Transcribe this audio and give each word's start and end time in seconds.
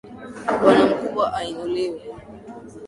Bwana 0.59 0.83
mkubwa 0.91 1.25
ainuliwe. 1.37 1.99